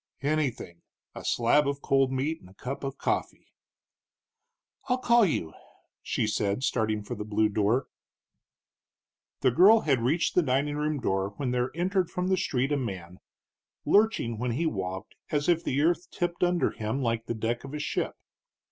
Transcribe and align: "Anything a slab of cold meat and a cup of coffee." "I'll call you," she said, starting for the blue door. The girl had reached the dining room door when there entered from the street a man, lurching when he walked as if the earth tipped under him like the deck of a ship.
"Anything 0.23 0.81
a 1.13 1.23
slab 1.23 1.67
of 1.67 1.83
cold 1.83 2.11
meat 2.11 2.39
and 2.41 2.49
a 2.49 2.55
cup 2.55 2.83
of 2.83 2.97
coffee." 2.97 3.51
"I'll 4.89 4.97
call 4.97 5.25
you," 5.27 5.53
she 6.01 6.25
said, 6.25 6.63
starting 6.63 7.03
for 7.03 7.13
the 7.13 7.23
blue 7.23 7.49
door. 7.49 7.85
The 9.41 9.51
girl 9.51 9.81
had 9.81 10.01
reached 10.01 10.33
the 10.33 10.41
dining 10.41 10.75
room 10.75 10.99
door 10.99 11.35
when 11.37 11.51
there 11.51 11.69
entered 11.75 12.09
from 12.09 12.29
the 12.29 12.35
street 12.37 12.71
a 12.71 12.77
man, 12.77 13.19
lurching 13.85 14.39
when 14.39 14.53
he 14.53 14.65
walked 14.65 15.13
as 15.29 15.47
if 15.47 15.63
the 15.63 15.79
earth 15.83 16.09
tipped 16.09 16.43
under 16.43 16.71
him 16.71 17.03
like 17.03 17.27
the 17.27 17.35
deck 17.35 17.63
of 17.63 17.75
a 17.75 17.79
ship. 17.79 18.15